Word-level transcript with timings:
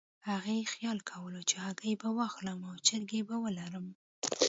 هغې 0.29 0.69
خیال 0.73 0.99
کولو 1.11 1.41
چې 1.49 1.55
هګۍ 1.65 1.93
به 2.01 2.09
واخلم 2.17 2.59
او 2.69 2.75
چرګې 2.87 3.21
به 3.27 3.35
ولرم. 3.43 3.87